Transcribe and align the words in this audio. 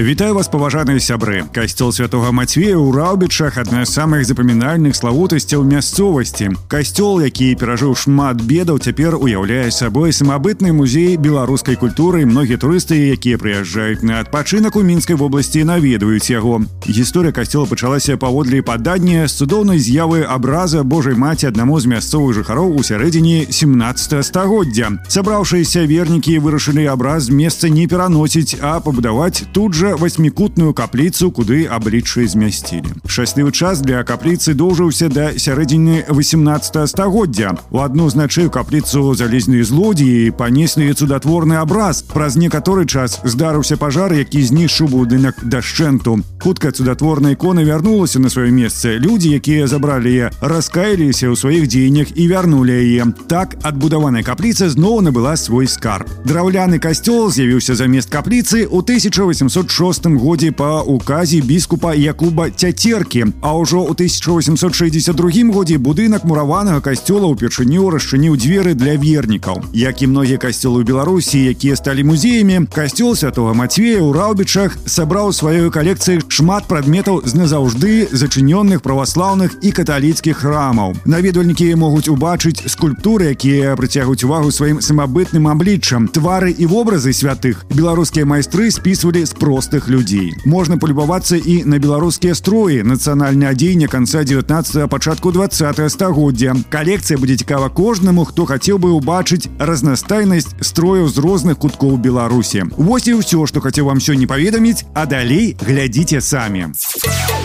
Вітаю 0.00 0.34
вас 0.34 0.48
паважаныя 0.48 0.96
сябры 0.96 1.44
касцёл 1.52 1.92
святого 1.92 2.32
Мацвея 2.32 2.72
ў 2.72 2.88
раўбічах 2.88 3.60
адна 3.60 3.84
з 3.84 3.92
самых 3.92 4.24
запамінальных 4.24 4.96
славутасцяў 4.96 5.60
мясцовасці 5.68 6.56
касцёл 6.72 7.20
які 7.20 7.52
перажыў 7.60 7.92
шмат 7.92 8.40
бедаў 8.40 8.80
цяпер 8.80 9.20
уяўляе 9.20 9.68
сабой 9.68 10.16
самабытны 10.16 10.72
музей 10.72 11.20
беларускай 11.20 11.76
культуры 11.76 12.24
многія 12.24 12.56
турысты 12.56 12.96
якія 13.12 13.36
прыязджаюць 13.36 14.00
на 14.00 14.24
адпачынак 14.24 14.80
у 14.80 14.80
мінскай 14.80 15.20
вобласці 15.20 15.68
наведваюць 15.68 16.32
яго 16.32 16.64
гісторыя 16.88 17.36
касцёла 17.36 17.68
пачалася 17.68 18.16
паводле 18.16 18.64
падання 18.64 19.28
з 19.28 19.36
цудоўнай 19.36 19.76
з'явы 19.76 20.24
абраза 20.24 20.80
Божай 20.80 21.12
маці 21.12 21.52
аднаму 21.52 21.76
з 21.76 21.92
мясцовых 21.92 22.40
жыхароў 22.40 22.72
у 22.72 22.80
сярэдзіне 22.80 23.52
17 23.52 24.24
стагоддзя 24.24 24.96
сабраўшыеся 25.12 25.84
вернікі 25.84 26.40
вырашылі 26.40 26.88
абраз 26.88 27.28
месца 27.28 27.68
не 27.68 27.84
пераносіць 27.84 28.56
а 28.64 28.80
пабудаваць 28.80 29.44
тут 29.52 29.76
жа 29.76 29.83
ужо 29.85 29.97
васьмікутную 29.97 30.73
капліцу 30.73 31.31
куды 31.31 31.65
абліччы 31.69 32.27
змясцілі. 32.27 32.89
Шчаслівы 33.07 33.51
час 33.51 33.81
для 33.81 34.03
капліцы 34.03 34.53
доўжыўся 34.53 35.09
да 35.09 35.37
сярэдзіны 35.37 36.09
18 36.09 36.89
стагоддзя. 36.89 37.55
У 37.71 37.79
адну 37.79 38.09
з 38.09 38.15
начы 38.15 38.49
капліцу 38.49 39.13
залезныя 39.13 39.63
злодзеі 39.63 40.31
панеслі 40.31 40.93
цудатворны 40.93 41.61
абраз 41.61 42.01
праз 42.01 42.35
некаторы 42.35 42.85
час 42.85 43.19
здарыўся 43.23 43.77
пажар 43.77 44.13
які 44.13 44.41
знішчыў 44.41 44.89
будынак 44.89 45.43
дашчэнту. 45.43 46.19
Хутка 46.41 46.71
цудатворная 46.71 47.33
ікона 47.33 47.63
вярнулася 47.63 48.19
на 48.19 48.29
сваё 48.29 48.51
месца. 48.51 48.97
Людзі 48.97 49.29
якія 49.37 49.67
забралі 49.67 50.13
я 50.13 50.31
раскаяліся 50.41 51.29
ў 51.29 51.35
сваіх 51.35 51.67
дзеяннях 51.67 52.17
і 52.17 52.27
вярнулі 52.27 52.73
яе. 52.73 53.05
Так 53.27 53.57
адбудаваная 53.61 54.23
капліца 54.23 54.69
зноў 54.69 55.01
набыла 55.01 55.37
свой 55.37 55.67
скарб. 55.67 56.09
Драўляны 56.25 56.79
касцёл 56.79 57.29
з'явіўся 57.29 57.75
замест 57.75 58.09
капліцы 58.09 58.65
у 58.65 58.81
1860 58.81 59.74
1806 59.75 60.07
годзе 60.15 60.51
па 60.51 60.81
указе 60.81 61.41
біскупа 61.41 61.93
Якуба 61.95 62.47
цяцеркі. 62.49 63.35
А 63.41 63.59
ўжо 63.59 63.83
ў 63.83 63.91
1862 63.91 65.51
годзе 65.51 65.75
будынак 65.75 66.23
мураванага 66.23 66.79
касцёла 66.79 67.27
ўпершыню 67.35 67.91
расчыніў 67.91 68.39
дзверы 68.39 68.71
для 68.71 68.95
вернікаў. 68.95 69.75
Як 69.75 69.99
і 69.99 70.07
многія 70.07 70.39
касцёлы 70.39 70.79
ў 70.79 70.87
беларусі 70.87 71.43
якія 71.51 71.75
сталі 71.75 72.07
музеямі 72.07 72.71
касцёл 72.71 73.19
святого 73.19 73.51
мацвея 73.51 73.99
ў 73.99 74.15
раўбічах 74.15 74.79
сабраў 74.87 75.35
сваёй 75.35 75.67
калекцыі 75.67 76.23
шмат 76.34 76.66
прадметаў 76.66 77.22
з 77.24 77.32
назаўжды 77.38 78.08
зачынённых 78.12 78.82
праваслаўных 78.82 79.56
і 79.62 79.72
каталіцкіх 79.72 80.42
храмаў 80.42 80.98
наведвальнікі 81.04 81.70
могуць 81.78 82.10
убачыць 82.10 82.66
скульптуры 82.66 83.32
якія 83.32 83.78
прыцягваюць 83.80 84.26
увагу 84.26 84.50
сваім 84.50 84.82
самабытным 84.84 85.46
абліччам 85.46 86.10
твары 86.10 86.50
і 86.50 86.66
вобразы 86.66 87.14
святых 87.14 87.64
беларускія 87.70 88.26
майстры 88.26 88.70
спісвалі 88.70 89.24
з 89.24 89.34
проста 89.38 89.70
простых 89.70 89.88
людзей 89.88 90.34
можна 90.44 90.78
палюбавацца 90.78 91.36
і 91.36 91.64
на 91.64 91.78
беларускія 91.78 92.34
строі 92.34 92.82
нацыянальнае 92.82 93.50
адзенне 93.50 93.88
канца 93.92 94.24
19 94.24 94.88
пачатку 94.90 95.32
20 95.32 95.92
стагоддзя 95.92 96.54
калекцыя 96.70 97.18
будзе 97.18 97.36
цікава 97.36 97.68
кожнаму 97.68 98.24
хто 98.24 98.46
хацеў 98.48 98.78
бы 98.78 98.90
ўбачыць 98.96 99.52
разнастайнасць 99.58 100.48
строяў 100.60 101.08
з 101.12 101.18
розных 101.18 101.58
куткоў 101.58 101.98
беларусі 101.98 102.64
Вось 102.78 103.06
і 103.06 103.20
ўсё 103.20 103.46
што 103.46 103.60
хацеў 103.60 103.86
вам 103.92 104.00
сёння 104.00 104.26
паведаміць 104.26 104.86
а 104.94 105.04
далей 105.04 105.56
глядзіце 105.60 106.23
самі 106.25 106.67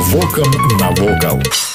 вокам 0.00 0.50
навокал 0.80 1.38
у 1.38 1.73